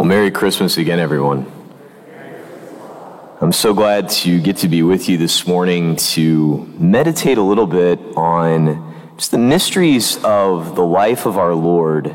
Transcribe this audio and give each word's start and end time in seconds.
Well, 0.00 0.08
Merry 0.08 0.30
Christmas 0.30 0.78
again, 0.78 0.98
everyone. 0.98 1.44
I'm 3.42 3.52
so 3.52 3.74
glad 3.74 4.08
to 4.08 4.40
get 4.40 4.56
to 4.56 4.68
be 4.68 4.82
with 4.82 5.10
you 5.10 5.18
this 5.18 5.46
morning 5.46 5.96
to 5.96 6.66
meditate 6.78 7.36
a 7.36 7.42
little 7.42 7.66
bit 7.66 7.98
on 8.16 8.94
just 9.18 9.30
the 9.30 9.36
mysteries 9.36 10.16
of 10.24 10.74
the 10.74 10.86
life 10.86 11.26
of 11.26 11.36
our 11.36 11.54
Lord 11.54 12.06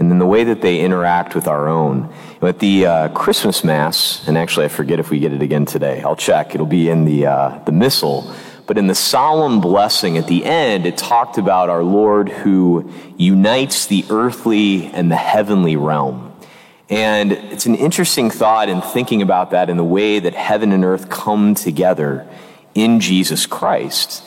and 0.00 0.10
then 0.10 0.18
the 0.18 0.26
way 0.26 0.42
that 0.42 0.62
they 0.62 0.80
interact 0.80 1.36
with 1.36 1.46
our 1.46 1.68
own. 1.68 2.12
At 2.42 2.58
the 2.58 2.86
uh, 2.86 3.08
Christmas 3.10 3.62
Mass, 3.62 4.26
and 4.26 4.36
actually 4.36 4.64
I 4.64 4.68
forget 4.70 4.98
if 4.98 5.08
we 5.08 5.20
get 5.20 5.32
it 5.32 5.40
again 5.40 5.64
today, 5.64 6.02
I'll 6.02 6.16
check, 6.16 6.56
it'll 6.56 6.66
be 6.66 6.90
in 6.90 7.04
the, 7.04 7.26
uh, 7.26 7.62
the 7.64 7.70
Missal. 7.70 8.34
But 8.66 8.78
in 8.78 8.88
the 8.88 8.96
solemn 8.96 9.60
blessing 9.60 10.18
at 10.18 10.26
the 10.26 10.44
end, 10.44 10.86
it 10.86 10.96
talked 10.96 11.38
about 11.38 11.70
our 11.70 11.84
Lord 11.84 12.30
who 12.30 12.92
unites 13.16 13.86
the 13.86 14.04
earthly 14.10 14.86
and 14.86 15.08
the 15.08 15.14
heavenly 15.14 15.76
realm. 15.76 16.27
And 16.90 17.32
it's 17.32 17.66
an 17.66 17.74
interesting 17.74 18.30
thought 18.30 18.68
in 18.68 18.80
thinking 18.80 19.20
about 19.20 19.50
that 19.50 19.68
in 19.68 19.76
the 19.76 19.84
way 19.84 20.18
that 20.20 20.34
heaven 20.34 20.72
and 20.72 20.84
earth 20.84 21.10
come 21.10 21.54
together 21.54 22.26
in 22.74 23.00
Jesus 23.00 23.46
Christ 23.46 24.24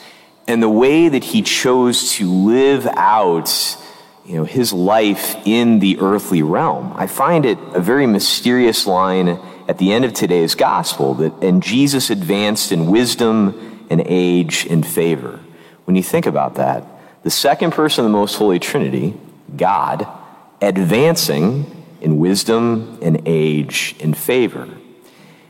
and 0.48 0.62
the 0.62 0.70
way 0.70 1.08
that 1.10 1.24
he 1.24 1.42
chose 1.42 2.14
to 2.14 2.32
live 2.32 2.86
out 2.86 3.78
you 4.26 4.36
know, 4.36 4.44
his 4.44 4.72
life 4.72 5.36
in 5.46 5.80
the 5.80 5.98
earthly 6.00 6.44
realm. 6.44 6.94
I 6.96 7.08
find 7.08 7.46
it 7.46 7.58
a 7.74 7.80
very 7.80 8.06
mysterious 8.06 8.86
line 8.86 9.40
at 9.68 9.78
the 9.78 9.92
end 9.92 10.06
of 10.06 10.14
today's 10.14 10.54
gospel 10.54 11.16
that, 11.16 11.44
and 11.44 11.64
Jesus 11.64 12.10
advanced 12.10 12.72
in 12.72 12.92
wisdom 12.92 13.88
and 13.90 14.04
age 14.06 14.68
and 14.70 14.86
favor. 14.86 15.40
When 15.86 15.96
you 15.96 16.04
think 16.04 16.26
about 16.26 16.56
that, 16.56 16.86
the 17.24 17.30
second 17.30 17.72
person 17.72 18.06
of 18.06 18.12
the 18.12 18.18
most 18.18 18.36
holy 18.36 18.60
Trinity, 18.60 19.16
God, 19.56 20.08
advancing 20.62 21.81
in 22.02 22.18
wisdom 22.18 23.00
and 23.02 23.22
age 23.26 23.96
and 24.00 24.18
favor. 24.18 24.68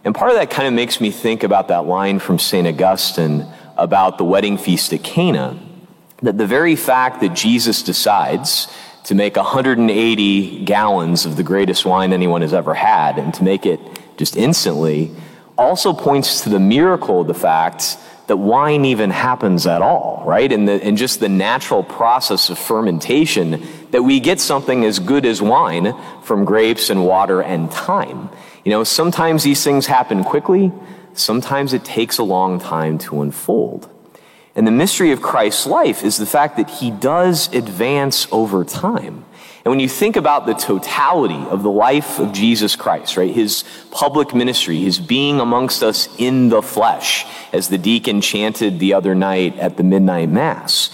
And 0.03 0.15
part 0.15 0.31
of 0.31 0.37
that 0.37 0.49
kind 0.49 0.67
of 0.67 0.73
makes 0.73 0.99
me 0.99 1.11
think 1.11 1.43
about 1.43 1.67
that 1.69 1.85
line 1.85 2.19
from 2.19 2.39
St. 2.39 2.67
Augustine 2.67 3.45
about 3.77 4.17
the 4.17 4.23
wedding 4.23 4.57
feast 4.57 4.93
at 4.93 5.03
Cana, 5.03 5.59
that 6.21 6.37
the 6.37 6.47
very 6.47 6.75
fact 6.75 7.21
that 7.21 7.33
Jesus 7.35 7.83
decides 7.83 8.67
to 9.05 9.15
make 9.15 9.35
180 9.35 10.65
gallons 10.65 11.25
of 11.25 11.35
the 11.35 11.43
greatest 11.43 11.85
wine 11.85 12.13
anyone 12.13 12.41
has 12.41 12.53
ever 12.53 12.73
had 12.73 13.17
and 13.17 13.33
to 13.33 13.43
make 13.43 13.65
it 13.65 13.79
just 14.17 14.37
instantly 14.37 15.11
also 15.57 15.93
points 15.93 16.41
to 16.41 16.49
the 16.49 16.59
miracle 16.59 17.21
of 17.21 17.27
the 17.27 17.33
fact 17.33 17.97
that 18.27 18.37
wine 18.37 18.85
even 18.85 19.09
happens 19.09 19.67
at 19.67 19.81
all, 19.81 20.23
right? 20.25 20.51
And, 20.51 20.67
the, 20.67 20.91
just 20.93 21.19
the 21.19 21.29
natural 21.29 21.83
process 21.83 22.49
of 22.49 22.57
fermentation 22.57 23.65
that 23.91 24.03
we 24.03 24.19
get 24.19 24.39
something 24.39 24.85
as 24.85 24.99
good 24.99 25.25
as 25.25 25.41
wine 25.41 25.95
from 26.23 26.45
grapes 26.45 26.89
and 26.89 27.05
water 27.05 27.41
and 27.41 27.71
time. 27.71 28.29
You 28.63 28.71
know, 28.71 28.83
sometimes 28.83 29.43
these 29.43 29.63
things 29.63 29.87
happen 29.87 30.23
quickly, 30.23 30.71
sometimes 31.13 31.73
it 31.73 31.83
takes 31.83 32.17
a 32.17 32.23
long 32.23 32.59
time 32.59 32.97
to 32.99 33.21
unfold. 33.21 33.89
And 34.55 34.67
the 34.67 34.71
mystery 34.71 35.11
of 35.11 35.21
Christ's 35.21 35.65
life 35.65 36.03
is 36.03 36.17
the 36.17 36.25
fact 36.25 36.57
that 36.57 36.69
he 36.69 36.91
does 36.91 37.53
advance 37.53 38.27
over 38.31 38.63
time. 38.63 39.25
And 39.63 39.71
when 39.71 39.79
you 39.79 39.89
think 39.89 40.15
about 40.15 40.47
the 40.47 40.55
totality 40.55 41.43
of 41.49 41.61
the 41.61 41.69
life 41.69 42.17
of 42.17 42.33
Jesus 42.33 42.75
Christ, 42.75 43.15
right, 43.15 43.31
his 43.31 43.63
public 43.91 44.33
ministry, 44.33 44.79
his 44.79 44.99
being 44.99 45.39
amongst 45.39 45.83
us 45.83 46.09
in 46.17 46.49
the 46.49 46.63
flesh, 46.63 47.27
as 47.53 47.69
the 47.69 47.77
deacon 47.77 48.21
chanted 48.21 48.79
the 48.79 48.95
other 48.95 49.13
night 49.13 49.57
at 49.59 49.77
the 49.77 49.83
midnight 49.83 50.29
mass, 50.29 50.89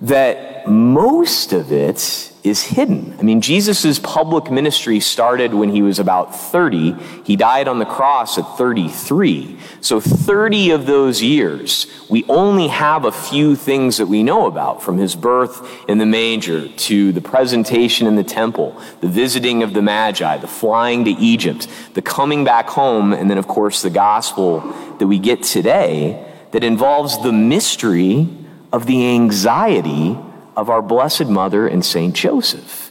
that 0.00 0.68
most 0.68 1.54
of 1.54 1.72
it 1.72 2.30
is 2.44 2.62
hidden. 2.62 3.16
I 3.18 3.22
mean, 3.22 3.40
Jesus' 3.40 3.98
public 3.98 4.50
ministry 4.50 5.00
started 5.00 5.54
when 5.54 5.70
he 5.70 5.80
was 5.80 5.98
about 5.98 6.36
30. 6.36 6.94
He 7.24 7.36
died 7.36 7.68
on 7.68 7.78
the 7.78 7.86
cross 7.86 8.36
at 8.36 8.44
33. 8.58 9.58
So 9.80 9.98
30 9.98 10.72
of 10.72 10.84
those 10.84 11.22
years, 11.22 11.86
we 12.10 12.22
only 12.28 12.68
have 12.68 13.06
a 13.06 13.12
few 13.12 13.56
things 13.56 13.96
that 13.96 14.06
we 14.06 14.22
know 14.22 14.46
about 14.46 14.82
from 14.82 14.98
his 14.98 15.16
birth 15.16 15.66
in 15.88 15.96
the 15.96 16.04
manger 16.04 16.68
to 16.68 17.12
the 17.12 17.22
presentation 17.22 18.06
in 18.06 18.14
the 18.14 18.22
temple, 18.22 18.78
the 19.00 19.08
visiting 19.08 19.62
of 19.62 19.72
the 19.72 19.80
Magi, 19.80 20.36
the 20.36 20.46
flying 20.46 21.06
to 21.06 21.12
Egypt, 21.12 21.66
the 21.94 22.02
coming 22.02 22.44
back 22.44 22.68
home, 22.68 23.14
and 23.14 23.30
then 23.30 23.38
of 23.38 23.48
course 23.48 23.80
the 23.80 23.88
gospel 23.88 24.60
that 24.98 25.06
we 25.06 25.18
get 25.18 25.42
today 25.42 26.30
that 26.50 26.62
involves 26.62 27.22
the 27.22 27.32
mystery 27.32 28.28
of 28.70 28.84
the 28.84 29.14
anxiety 29.14 30.18
of 30.56 30.70
our 30.70 30.82
Blessed 30.82 31.26
Mother 31.26 31.66
and 31.66 31.84
Saint 31.84 32.14
Joseph. 32.14 32.90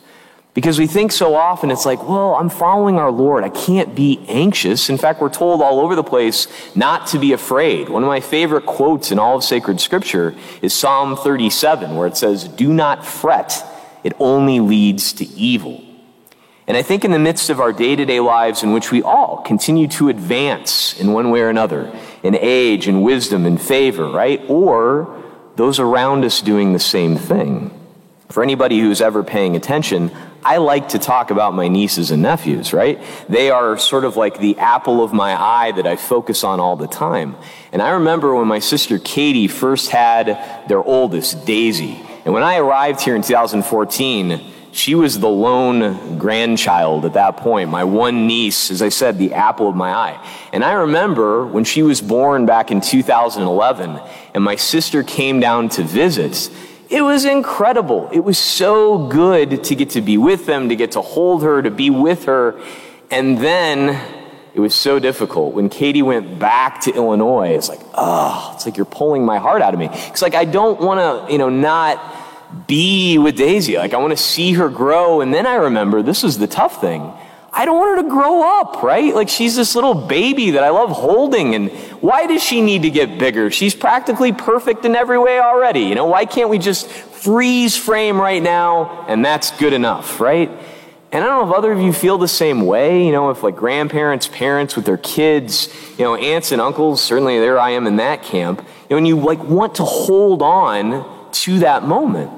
Because 0.53 0.77
we 0.77 0.85
think 0.85 1.11
so 1.11 1.33
often 1.33 1.71
it's 1.71 1.85
like, 1.85 2.07
well, 2.07 2.35
I'm 2.35 2.49
following 2.49 2.97
our 2.97 3.11
Lord. 3.11 3.43
I 3.43 3.49
can't 3.49 3.95
be 3.95 4.23
anxious. 4.27 4.87
In 4.87 4.99
fact, 4.99 5.19
we're 5.19 5.29
told 5.29 5.63
all 5.63 5.79
over 5.79 5.95
the 5.95 6.03
place 6.03 6.47
not 6.75 7.07
to 7.07 7.17
be 7.17 7.33
afraid. 7.33 7.89
One 7.89 8.03
of 8.03 8.07
my 8.07 8.19
favorite 8.19 8.67
quotes 8.67 9.11
in 9.11 9.17
all 9.17 9.37
of 9.37 9.43
sacred 9.43 9.81
scripture 9.81 10.35
is 10.61 10.73
Psalm 10.73 11.15
37, 11.15 11.95
where 11.95 12.07
it 12.07 12.17
says, 12.17 12.47
Do 12.47 12.71
not 12.71 13.03
fret, 13.03 13.65
it 14.03 14.13
only 14.19 14.59
leads 14.59 15.13
to 15.13 15.25
evil. 15.25 15.83
And 16.67 16.77
I 16.77 16.81
think 16.81 17.03
in 17.03 17.11
the 17.11 17.19
midst 17.19 17.49
of 17.49 17.59
our 17.59 17.73
day 17.73 17.95
to 17.95 18.05
day 18.05 18.19
lives 18.19 18.63
in 18.63 18.73
which 18.73 18.91
we 18.91 19.01
all 19.01 19.41
continue 19.41 19.87
to 19.89 20.09
advance 20.09 20.99
in 20.99 21.11
one 21.11 21.29
way 21.29 21.41
or 21.41 21.49
another, 21.49 21.93
in 22.21 22.35
age 22.35 22.87
in 22.87 23.01
wisdom 23.01 23.45
in 23.45 23.57
favor, 23.57 24.09
right? 24.09 24.41
Or 24.47 25.22
those 25.55 25.79
around 25.79 26.25
us 26.25 26.41
doing 26.41 26.73
the 26.73 26.79
same 26.79 27.15
thing. 27.17 27.71
For 28.29 28.41
anybody 28.41 28.79
who's 28.79 29.01
ever 29.01 29.23
paying 29.23 29.55
attention, 29.55 30.11
I 30.43 30.57
like 30.57 30.89
to 30.89 30.99
talk 30.99 31.29
about 31.29 31.53
my 31.53 31.67
nieces 31.67 32.11
and 32.11 32.21
nephews, 32.21 32.73
right? 32.73 33.01
They 33.29 33.51
are 33.51 33.77
sort 33.77 34.03
of 34.03 34.17
like 34.17 34.39
the 34.39 34.57
apple 34.57 35.03
of 35.03 35.13
my 35.13 35.39
eye 35.39 35.71
that 35.73 35.87
I 35.87 35.95
focus 35.95 36.43
on 36.43 36.59
all 36.59 36.75
the 36.75 36.87
time. 36.87 37.35
And 37.71 37.81
I 37.81 37.91
remember 37.91 38.35
when 38.35 38.47
my 38.47 38.59
sister 38.59 38.99
Katie 38.99 39.47
first 39.47 39.89
had 39.91 40.67
their 40.67 40.83
oldest, 40.83 41.45
Daisy. 41.45 42.01
And 42.25 42.33
when 42.33 42.43
I 42.43 42.57
arrived 42.57 43.01
here 43.01 43.15
in 43.15 43.21
2014, 43.21 44.51
she 44.73 44.95
was 44.95 45.19
the 45.19 45.29
lone 45.29 46.17
grandchild 46.17 47.05
at 47.05 47.13
that 47.13 47.37
point, 47.37 47.69
my 47.69 47.83
one 47.83 48.25
niece, 48.25 48.71
as 48.71 48.81
I 48.81 48.89
said, 48.89 49.19
the 49.19 49.35
apple 49.35 49.69
of 49.69 49.75
my 49.75 49.93
eye. 49.93 50.27
And 50.51 50.63
I 50.63 50.73
remember 50.73 51.45
when 51.45 51.63
she 51.63 51.83
was 51.83 52.01
born 52.01 52.47
back 52.47 52.71
in 52.71 52.81
2011 52.81 54.01
and 54.33 54.43
my 54.43 54.55
sister 54.55 55.03
came 55.03 55.39
down 55.39 55.69
to 55.69 55.83
visit, 55.83 56.49
it 56.89 57.03
was 57.03 57.23
incredible. 57.23 58.09
It 58.11 58.21
was 58.21 58.39
so 58.39 59.07
good 59.07 59.63
to 59.63 59.75
get 59.75 59.91
to 59.91 60.01
be 60.01 60.17
with 60.17 60.47
them, 60.47 60.69
to 60.69 60.75
get 60.75 60.93
to 60.93 61.01
hold 61.01 61.43
her, 61.43 61.61
to 61.61 61.71
be 61.71 61.91
with 61.91 62.25
her. 62.25 62.59
And 63.11 63.37
then 63.37 63.99
it 64.55 64.59
was 64.59 64.73
so 64.73 64.97
difficult. 64.97 65.53
When 65.53 65.69
Katie 65.69 66.01
went 66.01 66.39
back 66.39 66.81
to 66.81 66.93
Illinois, 66.95 67.49
it's 67.49 67.69
like, 67.69 67.81
oh, 67.93 68.53
it's 68.55 68.65
like 68.65 68.75
you're 68.75 68.85
pulling 68.87 69.23
my 69.23 69.37
heart 69.37 69.61
out 69.61 69.75
of 69.75 69.79
me. 69.79 69.89
It's 69.91 70.23
like 70.23 70.33
I 70.33 70.45
don't 70.45 70.81
want 70.81 70.99
to, 71.27 71.31
you 71.31 71.37
know, 71.37 71.49
not 71.49 72.22
be 72.67 73.17
with 73.17 73.37
Daisy. 73.37 73.77
Like, 73.77 73.93
I 73.93 73.97
want 73.97 74.11
to 74.11 74.17
see 74.17 74.53
her 74.53 74.69
grow. 74.69 75.21
And 75.21 75.33
then 75.33 75.45
I 75.45 75.55
remember 75.55 76.01
this 76.01 76.23
is 76.23 76.37
the 76.37 76.47
tough 76.47 76.81
thing. 76.81 77.11
I 77.55 77.65
don't 77.65 77.77
want 77.77 77.97
her 77.97 78.03
to 78.03 78.09
grow 78.09 78.59
up, 78.59 78.81
right? 78.81 79.13
Like, 79.13 79.29
she's 79.29 79.55
this 79.55 79.75
little 79.75 79.93
baby 79.93 80.51
that 80.51 80.63
I 80.63 80.69
love 80.69 80.89
holding. 80.89 81.53
And 81.53 81.69
why 82.01 82.25
does 82.25 82.43
she 82.43 82.61
need 82.61 82.81
to 82.81 82.89
get 82.89 83.19
bigger? 83.19 83.51
She's 83.51 83.75
practically 83.75 84.31
perfect 84.31 84.85
in 84.85 84.95
every 84.95 85.19
way 85.19 85.39
already. 85.39 85.81
You 85.81 85.95
know, 85.95 86.05
why 86.05 86.25
can't 86.25 86.49
we 86.49 86.57
just 86.57 86.87
freeze 86.87 87.77
frame 87.77 88.19
right 88.19 88.41
now 88.41 89.05
and 89.07 89.23
that's 89.23 89.51
good 89.57 89.71
enough, 89.71 90.19
right? 90.19 90.49
And 91.13 91.23
I 91.23 91.27
don't 91.27 91.45
know 91.45 91.51
if 91.51 91.57
other 91.57 91.71
of 91.71 91.79
you 91.79 91.93
feel 91.93 92.17
the 92.17 92.27
same 92.27 92.65
way, 92.65 93.05
you 93.05 93.11
know, 93.11 93.29
if 93.29 93.43
like 93.43 93.55
grandparents, 93.55 94.27
parents 94.27 94.75
with 94.75 94.85
their 94.85 94.97
kids, 94.97 95.69
you 95.99 96.03
know, 96.03 96.15
aunts 96.15 96.51
and 96.51 96.59
uncles, 96.59 97.03
certainly 97.03 97.39
there 97.39 97.59
I 97.59 97.69
am 97.69 97.85
in 97.85 97.97
that 97.97 98.23
camp, 98.23 98.61
you 98.61 98.87
know, 98.89 98.97
and 98.97 99.07
you 99.07 99.19
like 99.19 99.43
want 99.43 99.75
to 99.75 99.83
hold 99.83 100.41
on 100.41 101.31
to 101.31 101.59
that 101.59 101.83
moment. 101.83 102.31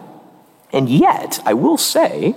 And 0.76 0.90
yet, 0.90 1.40
I 1.46 1.54
will 1.54 1.78
say, 1.78 2.28
you 2.28 2.36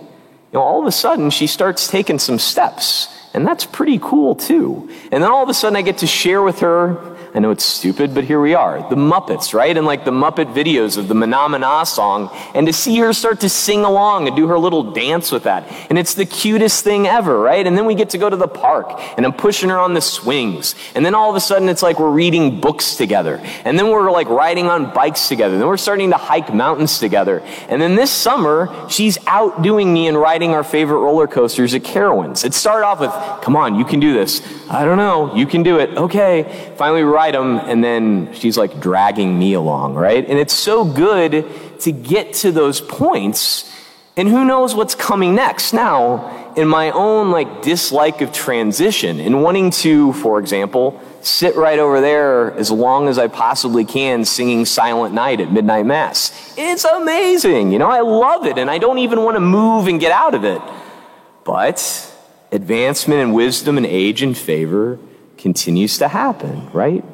know, 0.52 0.60
all 0.60 0.80
of 0.80 0.86
a 0.86 0.92
sudden 0.92 1.28
she 1.30 1.48
starts 1.48 1.88
taking 1.88 2.20
some 2.20 2.38
steps. 2.38 3.08
And 3.34 3.44
that's 3.44 3.66
pretty 3.66 3.98
cool 3.98 4.36
too. 4.36 4.88
And 5.10 5.24
then 5.24 5.30
all 5.30 5.42
of 5.42 5.48
a 5.48 5.54
sudden 5.54 5.76
I 5.76 5.82
get 5.82 5.98
to 5.98 6.06
share 6.06 6.40
with 6.40 6.60
her 6.60 7.17
I 7.38 7.40
know 7.40 7.52
it's 7.52 7.64
stupid, 7.64 8.14
but 8.16 8.24
here 8.24 8.40
we 8.40 8.54
are. 8.54 8.80
The 8.90 8.96
Muppets, 8.96 9.54
right? 9.54 9.76
And 9.76 9.86
like 9.86 10.04
the 10.04 10.10
Muppet 10.10 10.52
videos 10.54 10.98
of 10.98 11.06
the 11.06 11.14
Mana 11.14 11.86
song. 11.86 12.36
And 12.52 12.66
to 12.66 12.72
see 12.72 12.98
her 12.98 13.12
start 13.12 13.38
to 13.42 13.48
sing 13.48 13.84
along 13.84 14.26
and 14.26 14.34
do 14.34 14.48
her 14.48 14.58
little 14.58 14.90
dance 14.90 15.30
with 15.30 15.44
that. 15.44 15.62
And 15.88 16.00
it's 16.00 16.14
the 16.14 16.26
cutest 16.26 16.82
thing 16.82 17.06
ever, 17.06 17.38
right? 17.38 17.64
And 17.64 17.78
then 17.78 17.86
we 17.86 17.94
get 17.94 18.10
to 18.10 18.18
go 18.18 18.28
to 18.28 18.34
the 18.34 18.48
park 18.48 18.90
and 19.16 19.24
I'm 19.24 19.32
pushing 19.32 19.68
her 19.68 19.78
on 19.78 19.94
the 19.94 20.00
swings. 20.00 20.74
And 20.96 21.06
then 21.06 21.14
all 21.14 21.30
of 21.30 21.36
a 21.36 21.40
sudden 21.40 21.68
it's 21.68 21.80
like 21.80 22.00
we're 22.00 22.10
reading 22.10 22.60
books 22.60 22.96
together. 22.96 23.40
And 23.64 23.78
then 23.78 23.88
we're 23.88 24.10
like 24.10 24.28
riding 24.28 24.66
on 24.66 24.92
bikes 24.92 25.28
together. 25.28 25.58
Then 25.58 25.68
we're 25.68 25.76
starting 25.76 26.10
to 26.10 26.16
hike 26.16 26.52
mountains 26.52 26.98
together. 26.98 27.38
And 27.68 27.80
then 27.80 27.94
this 27.94 28.10
summer, 28.10 28.88
she's 28.90 29.16
outdoing 29.28 29.92
me 29.92 30.08
and 30.08 30.16
riding 30.16 30.50
our 30.54 30.64
favorite 30.64 30.98
roller 30.98 31.28
coasters 31.28 31.72
at 31.72 31.82
Carowinds. 31.82 32.44
It 32.44 32.52
started 32.52 32.84
off 32.84 32.98
with, 32.98 33.12
come 33.44 33.54
on, 33.54 33.76
you 33.76 33.84
can 33.84 34.00
do 34.00 34.12
this. 34.12 34.42
I 34.68 34.84
don't 34.84 34.98
know, 34.98 35.36
you 35.36 35.46
can 35.46 35.62
do 35.62 35.78
it. 35.78 35.90
Okay. 35.96 36.74
Finally, 36.76 37.04
we 37.04 37.10
ride 37.10 37.27
and 37.34 37.82
then 37.82 38.32
she's 38.34 38.56
like 38.56 38.80
dragging 38.80 39.38
me 39.38 39.54
along, 39.54 39.94
right? 39.94 40.24
And 40.28 40.38
it's 40.38 40.54
so 40.54 40.84
good 40.84 41.46
to 41.80 41.92
get 41.92 42.32
to 42.34 42.52
those 42.52 42.80
points 42.80 43.72
And 44.18 44.28
who 44.28 44.44
knows 44.44 44.74
what's 44.74 44.96
coming 44.96 45.36
next? 45.36 45.72
Now, 45.72 46.52
in 46.56 46.66
my 46.66 46.90
own 46.90 47.30
like 47.30 47.62
dislike 47.62 48.20
of 48.20 48.32
transition, 48.32 49.20
and 49.20 49.44
wanting 49.44 49.70
to, 49.70 50.12
for 50.14 50.40
example, 50.40 51.00
sit 51.20 51.54
right 51.54 51.78
over 51.78 52.00
there 52.00 52.52
as 52.54 52.68
long 52.68 53.06
as 53.06 53.16
I 53.16 53.28
possibly 53.28 53.84
can 53.84 54.24
singing 54.24 54.64
Silent 54.64 55.14
Night 55.14 55.40
at 55.40 55.52
midnight 55.52 55.86
mass. 55.86 56.52
It's 56.58 56.82
amazing. 56.82 57.70
You 57.70 57.78
know, 57.78 57.88
I 57.88 58.00
love 58.00 58.44
it 58.44 58.58
and 58.58 58.68
I 58.68 58.78
don't 58.78 58.98
even 58.98 59.22
want 59.22 59.36
to 59.36 59.40
move 59.40 59.86
and 59.86 60.00
get 60.00 60.10
out 60.10 60.34
of 60.34 60.42
it. 60.42 60.60
But 61.44 62.12
advancement 62.50 63.20
and 63.20 63.32
wisdom 63.32 63.76
and 63.76 63.86
age 63.86 64.20
and 64.20 64.36
favor 64.36 64.98
continues 65.36 65.96
to 65.98 66.08
happen, 66.08 66.68
right? 66.72 67.04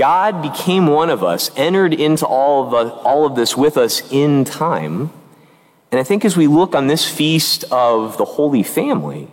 God 0.00 0.40
became 0.40 0.86
one 0.86 1.10
of 1.10 1.22
us, 1.22 1.50
entered 1.56 1.92
into 1.92 2.24
all 2.24 2.74
of, 2.74 2.90
all 3.04 3.26
of 3.26 3.34
this 3.36 3.54
with 3.54 3.76
us 3.76 4.00
in 4.10 4.46
time. 4.46 5.12
And 5.92 6.00
I 6.00 6.04
think 6.04 6.24
as 6.24 6.38
we 6.38 6.46
look 6.46 6.74
on 6.74 6.86
this 6.86 7.04
feast 7.04 7.64
of 7.70 8.16
the 8.16 8.24
Holy 8.24 8.62
Family, 8.62 9.28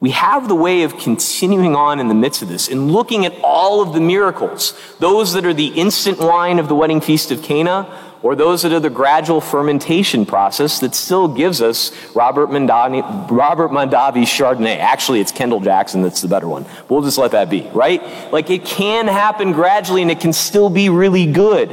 we 0.00 0.12
have 0.12 0.48
the 0.48 0.54
way 0.54 0.84
of 0.84 0.96
continuing 0.96 1.76
on 1.76 2.00
in 2.00 2.08
the 2.08 2.14
midst 2.14 2.40
of 2.40 2.48
this 2.48 2.66
and 2.66 2.90
looking 2.90 3.26
at 3.26 3.38
all 3.44 3.82
of 3.82 3.92
the 3.92 4.00
miracles, 4.00 4.72
those 5.00 5.34
that 5.34 5.44
are 5.44 5.52
the 5.52 5.66
instant 5.66 6.18
wine 6.18 6.58
of 6.58 6.68
the 6.68 6.74
wedding 6.74 7.02
feast 7.02 7.30
of 7.30 7.42
Cana, 7.42 7.86
or 8.26 8.34
those 8.34 8.62
that 8.62 8.72
are 8.72 8.80
the 8.80 8.90
gradual 8.90 9.40
fermentation 9.40 10.26
process 10.26 10.80
that 10.80 10.96
still 10.96 11.28
gives 11.28 11.62
us 11.62 11.92
Robert 12.12 12.48
Mondavi, 12.48 13.30
Robert 13.30 13.70
Chardonnay. 13.70 14.78
Actually, 14.78 15.20
it's 15.20 15.30
Kendall 15.30 15.60
Jackson 15.60 16.02
that's 16.02 16.22
the 16.22 16.26
better 16.26 16.48
one. 16.48 16.66
We'll 16.88 17.02
just 17.02 17.18
let 17.18 17.30
that 17.30 17.48
be, 17.48 17.70
right? 17.72 18.02
Like 18.32 18.50
it 18.50 18.64
can 18.64 19.06
happen 19.06 19.52
gradually 19.52 20.02
and 20.02 20.10
it 20.10 20.18
can 20.18 20.32
still 20.32 20.68
be 20.68 20.88
really 20.88 21.30
good. 21.30 21.70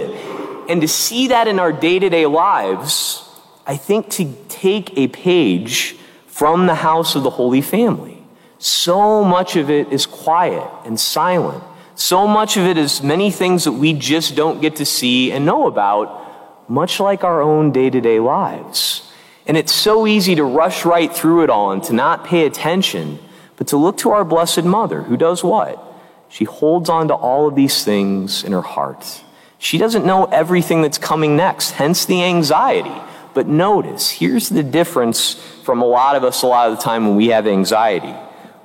And 0.70 0.80
to 0.82 0.88
see 0.88 1.30
that 1.30 1.48
in 1.48 1.58
our 1.58 1.74
day 1.74 1.98
to 1.98 2.08
day 2.08 2.28
lives, 2.28 3.28
I 3.66 3.76
think 3.76 4.12
to 4.12 4.32
take 4.48 4.96
a 4.96 5.08
page 5.08 5.96
from 6.28 6.68
the 6.68 6.76
house 6.76 7.16
of 7.16 7.24
the 7.24 7.32
Holy 7.32 7.62
Family 7.62 8.24
so 8.60 9.24
much 9.24 9.56
of 9.56 9.72
it 9.72 9.92
is 9.92 10.06
quiet 10.06 10.70
and 10.86 11.00
silent. 11.00 11.64
So 11.96 12.28
much 12.28 12.58
of 12.58 12.68
it 12.68 12.78
is 12.78 13.02
many 13.02 13.32
things 13.32 13.64
that 13.64 13.72
we 13.72 13.94
just 13.94 14.36
don't 14.36 14.62
get 14.62 14.76
to 14.76 14.86
see 14.86 15.32
and 15.32 15.48
know 15.48 15.66
about, 15.66 16.23
much 16.68 17.00
like 17.00 17.24
our 17.24 17.42
own 17.42 17.72
day 17.72 17.90
to 17.90 18.02
day 18.02 18.20
lives. 18.20 19.12
And 19.46 19.58
it's 19.58 19.74
so 19.74 20.08
easy 20.08 20.36
to 20.36 20.44
rush 20.44 20.86
right 20.86 21.14
through 21.14 21.44
it 21.44 21.50
all 21.50 21.72
and 21.72 21.84
to 21.84 21.94
not 21.94 22.26
pay 22.26 22.46
attention, 22.46 23.20
but 23.58 23.68
to 23.68 23.78
look 23.78 23.98
to 23.98 24.12
our 24.12 24.24
Blessed 24.24 24.64
Mother, 24.64 25.04
who 25.04 25.18
does 25.18 25.44
what? 25.44 25.84
She 26.30 26.46
holds 26.46 26.90
on 26.90 27.10
to 27.10 27.14
all 27.14 27.48
of 27.48 27.56
these 27.56 27.84
things 27.84 28.44
in 28.44 28.54
her 28.54 28.62
heart. 28.62 29.24
She 29.60 29.78
doesn't 29.78 30.06
know 30.06 30.26
everything 30.26 30.82
that's 30.82 30.98
coming 30.98 31.36
next, 31.36 31.72
hence 31.72 32.06
the 32.06 32.24
anxiety. 32.24 32.96
But 33.34 33.48
notice, 33.48 34.10
here's 34.10 34.50
the 34.50 34.64
difference 34.64 35.34
from 35.64 35.82
a 35.82 35.86
lot 35.86 36.16
of 36.16 36.24
us 36.24 36.44
a 36.44 36.48
lot 36.48 36.70
of 36.70 36.78
the 36.78 36.84
time 36.84 37.08
when 37.08 37.16
we 37.16 37.28
have 37.28 37.48
anxiety. 37.48 38.14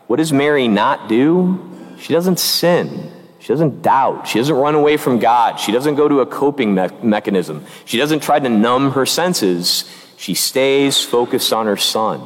What 0.06 0.16
does 0.16 0.32
Mary 0.32 0.68
not 0.68 1.08
do? 1.08 1.96
She 1.98 2.12
doesn't 2.12 2.38
sin. 2.38 3.12
She 3.48 3.54
doesn't 3.54 3.80
doubt. 3.80 4.28
She 4.28 4.38
doesn't 4.38 4.54
run 4.54 4.74
away 4.74 4.98
from 4.98 5.20
God. 5.20 5.58
She 5.58 5.72
doesn't 5.72 5.94
go 5.94 6.06
to 6.06 6.20
a 6.20 6.26
coping 6.26 6.74
me- 6.74 6.90
mechanism. 7.02 7.64
She 7.86 7.96
doesn't 7.96 8.22
try 8.22 8.38
to 8.38 8.48
numb 8.50 8.90
her 8.90 9.06
senses. 9.06 9.90
She 10.18 10.34
stays 10.34 11.02
focused 11.02 11.50
on 11.50 11.64
her 11.64 11.78
son 11.78 12.20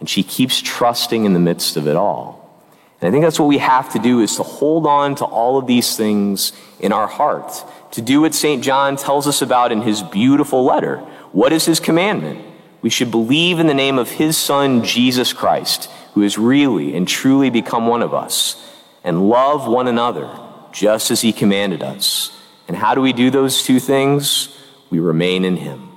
and 0.00 0.06
she 0.06 0.22
keeps 0.22 0.60
trusting 0.60 1.24
in 1.24 1.32
the 1.32 1.40
midst 1.40 1.78
of 1.78 1.88
it 1.88 1.96
all. 1.96 2.60
And 3.00 3.08
I 3.08 3.10
think 3.10 3.24
that's 3.24 3.40
what 3.40 3.46
we 3.48 3.56
have 3.56 3.90
to 3.94 3.98
do 3.98 4.20
is 4.20 4.36
to 4.36 4.42
hold 4.42 4.86
on 4.86 5.14
to 5.14 5.24
all 5.24 5.56
of 5.56 5.66
these 5.66 5.96
things 5.96 6.52
in 6.78 6.92
our 6.92 7.06
heart. 7.06 7.64
To 7.92 8.02
do 8.02 8.20
what 8.20 8.34
St. 8.34 8.62
John 8.62 8.96
tells 8.96 9.26
us 9.26 9.40
about 9.40 9.72
in 9.72 9.80
his 9.80 10.02
beautiful 10.02 10.62
letter. 10.62 10.98
What 11.32 11.54
is 11.54 11.64
his 11.64 11.80
commandment? 11.80 12.44
We 12.82 12.90
should 12.90 13.10
believe 13.10 13.60
in 13.60 13.66
the 13.66 13.72
name 13.72 13.98
of 13.98 14.10
his 14.10 14.36
son, 14.36 14.84
Jesus 14.84 15.32
Christ 15.32 15.88
who 16.12 16.20
has 16.20 16.36
really 16.36 16.94
and 16.94 17.08
truly 17.08 17.48
become 17.48 17.86
one 17.86 18.02
of 18.02 18.14
us, 18.14 18.56
and 19.04 19.28
love 19.28 19.68
one 19.68 19.86
another 19.86 20.45
just 20.76 21.10
as 21.10 21.22
he 21.22 21.32
commanded 21.32 21.82
us. 21.82 22.38
And 22.68 22.76
how 22.76 22.94
do 22.94 23.00
we 23.00 23.14
do 23.14 23.30
those 23.30 23.62
two 23.62 23.80
things? 23.80 24.54
We 24.90 24.98
remain 24.98 25.44
in 25.46 25.56
him. 25.56 25.88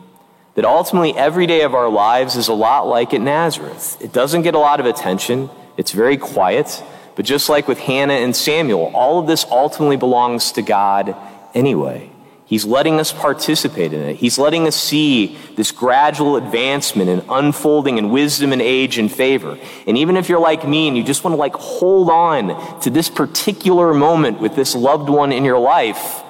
That 0.56 0.64
ultimately 0.64 1.14
every 1.16 1.48
day 1.48 1.62
of 1.64 1.76
our 1.76 1.90
lives 1.90 2.38
is 2.38 2.48
a 2.48 2.54
lot 2.54 2.88
like 2.88 3.14
at 3.14 3.20
Nazareth. 3.20 3.98
It 4.00 4.14
doesn't 4.14 4.44
get 4.44 4.56
a 4.56 4.60
lot 4.60 4.80
of 4.80 4.86
attention, 4.86 5.50
it's 5.76 5.92
very 5.92 6.16
quiet, 6.16 6.82
but 7.16 7.26
just 7.26 7.50
like 7.50 7.68
with 7.68 7.78
Hannah 7.78 8.14
and 8.14 8.34
Samuel, 8.34 8.92
all 8.94 9.20
of 9.20 9.28
this 9.28 9.46
ultimately 9.52 9.98
belongs 9.98 10.54
to 10.54 10.62
God 10.62 11.14
anyway. 11.54 12.10
He's 12.50 12.66
letting 12.66 13.00
us 13.00 13.14
participate 13.14 13.94
in 13.94 14.02
it. 14.02 14.16
He's 14.16 14.40
letting 14.40 14.66
us 14.66 14.76
see 14.76 15.38
this 15.56 15.72
gradual 15.72 16.36
advancement 16.36 17.08
and 17.08 17.24
unfolding 17.30 18.00
in 18.00 18.10
wisdom 18.10 18.52
and 18.52 18.60
age 18.60 18.98
and 18.98 19.12
favor. 19.12 19.56
And 19.86 19.96
even 20.00 20.18
if 20.18 20.30
you're 20.30 20.40
like 20.40 20.68
me 20.68 20.88
and 20.88 20.98
you 20.98 21.04
just 21.04 21.24
want 21.24 21.34
to 21.34 21.38
like 21.38 21.54
hold 21.54 22.10
on 22.10 22.82
to 22.82 22.90
this 22.90 23.08
particular 23.08 23.94
moment 23.94 24.40
with 24.40 24.56
this 24.56 24.74
loved 24.74 25.10
one 25.10 25.32
in 25.32 25.46
your 25.46 25.60
life, 25.60 26.24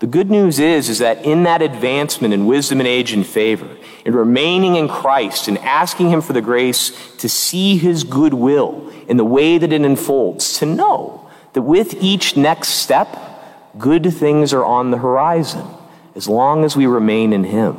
the 0.00 0.08
good 0.08 0.32
news 0.32 0.58
is, 0.58 0.88
is 0.88 0.98
that 0.98 1.24
in 1.24 1.44
that 1.44 1.62
advancement 1.62 2.34
in 2.34 2.46
wisdom 2.46 2.80
and 2.80 2.88
age 2.88 3.12
and 3.12 3.24
favor, 3.24 3.76
in 4.04 4.16
remaining 4.16 4.74
in 4.74 4.88
Christ 4.88 5.46
and 5.46 5.58
asking 5.58 6.10
Him 6.10 6.22
for 6.22 6.32
the 6.32 6.42
grace 6.42 6.90
to 7.18 7.28
see 7.28 7.78
His 7.78 8.02
goodwill 8.02 8.92
in 9.06 9.16
the 9.16 9.24
way 9.24 9.58
that 9.58 9.72
it 9.72 9.82
unfolds, 9.82 10.58
to 10.58 10.66
know 10.66 11.30
that 11.52 11.62
with 11.62 11.94
each 12.02 12.36
next 12.36 12.70
step, 12.70 13.31
good 13.78 14.12
things 14.14 14.52
are 14.52 14.64
on 14.64 14.90
the 14.90 14.98
horizon 14.98 15.66
as 16.14 16.28
long 16.28 16.64
as 16.64 16.76
we 16.76 16.86
remain 16.86 17.32
in 17.32 17.44
Him. 17.44 17.78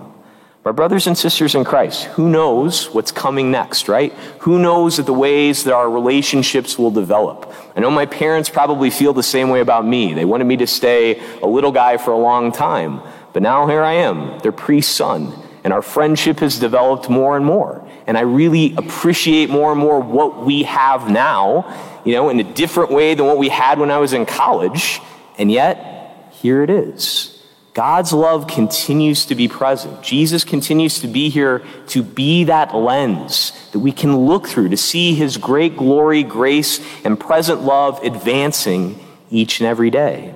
My 0.66 0.72
brothers 0.72 1.08
and 1.08 1.18
sisters 1.18 1.56
in 1.56 1.66
Christ, 1.66 2.06
who 2.06 2.30
knows 2.30 2.86
what's 2.94 3.12
coming 3.12 3.52
next, 3.52 3.90
right? 3.90 4.14
Who 4.40 4.60
knows 4.60 4.96
that 4.96 5.06
the 5.06 5.14
ways 5.14 5.66
that 5.66 5.74
our 5.74 5.90
relationships 5.90 6.80
will 6.80 6.90
develop? 6.90 7.54
I 7.76 7.82
know 7.82 7.92
my 7.92 8.06
parents 8.06 8.50
probably 8.50 8.90
feel 8.90 9.12
the 9.12 9.24
same 9.24 9.50
way 9.50 9.60
about 9.60 9.86
me. 9.86 10.14
They 10.14 10.24
wanted 10.24 10.46
me 10.46 10.56
to 10.58 10.68
stay 10.68 11.20
a 11.42 11.46
little 11.46 11.74
guy 11.74 11.98
for 11.98 12.12
a 12.12 12.18
long 12.18 12.54
time, 12.54 13.02
but 13.34 13.44
now 13.44 13.68
here 13.68 13.84
I 13.84 13.94
am, 13.94 14.40
their 14.40 14.54
priest 14.54 14.96
son, 14.96 15.34
and 15.66 15.74
our 15.74 15.82
friendship 15.82 16.40
has 16.40 16.58
developed 16.60 17.10
more 17.10 17.36
and 17.36 17.46
more. 17.46 17.86
And 18.08 18.18
I 18.18 18.22
really 18.22 18.74
appreciate 18.78 19.50
more 19.50 19.72
and 19.72 19.82
more 19.82 20.00
what 20.00 20.46
we 20.46 20.64
have 20.64 21.10
now, 21.10 22.02
you 22.06 22.14
know, 22.14 22.30
in 22.30 22.40
a 22.40 22.44
different 22.44 22.90
way 22.90 23.16
than 23.16 23.26
what 23.26 23.38
we 23.38 23.50
had 23.50 23.80
when 23.80 23.92
I 23.92 23.98
was 23.98 24.14
in 24.14 24.26
college. 24.26 25.02
And 25.38 25.52
yet, 25.52 26.30
here 26.32 26.64
it 26.64 26.70
is. 26.70 27.34
God's 27.74 28.14
love 28.14 28.46
continues 28.46 29.26
to 29.26 29.36
be 29.36 29.48
present. 29.48 30.04
Jesus 30.04 30.44
continues 30.44 31.00
to 31.00 31.08
be 31.08 31.30
here 31.30 31.64
to 31.88 32.04
be 32.04 32.44
that 32.44 32.76
lens 32.76 33.52
that 33.72 33.80
we 33.80 33.92
can 33.92 34.16
look 34.16 34.48
through 34.48 34.70
to 34.70 34.78
see 34.78 35.16
his 35.16 35.38
great 35.38 35.76
glory, 35.76 36.22
grace, 36.22 36.80
and 37.04 37.20
present 37.20 37.64
love 37.64 38.04
advancing 38.04 39.00
each 39.32 39.60
and 39.60 39.68
every 39.68 39.90
day. 39.90 40.36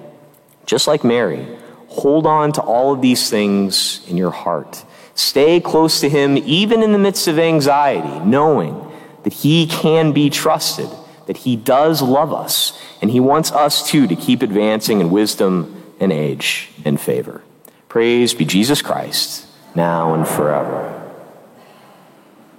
Just 0.65 0.87
like 0.87 1.03
Mary, 1.03 1.47
hold 1.89 2.25
on 2.25 2.51
to 2.53 2.61
all 2.61 2.93
of 2.93 3.01
these 3.01 3.29
things 3.29 4.03
in 4.07 4.17
your 4.17 4.31
heart. 4.31 4.83
Stay 5.13 5.59
close 5.59 5.99
to 5.99 6.09
him 6.09 6.37
even 6.37 6.81
in 6.81 6.91
the 6.91 6.97
midst 6.97 7.27
of 7.27 7.37
anxiety, 7.37 8.19
knowing 8.25 8.91
that 9.23 9.33
he 9.33 9.67
can 9.67 10.11
be 10.11 10.31
trusted 10.31 10.89
that 11.27 11.37
He 11.37 11.55
does 11.55 12.01
love 12.01 12.33
us, 12.33 12.77
and 13.01 13.11
He 13.11 13.19
wants 13.19 13.51
us 13.51 13.87
too 13.87 14.07
to 14.07 14.15
keep 14.15 14.41
advancing 14.41 14.99
in 14.99 15.11
wisdom 15.11 15.83
and 15.99 16.11
age 16.11 16.71
and 16.83 16.99
favor. 16.99 17.43
Praise 17.87 18.33
be 18.33 18.45
Jesus 18.45 18.81
Christ, 18.81 19.45
now 19.75 20.13
and 20.13 20.27
forever. 20.27 20.96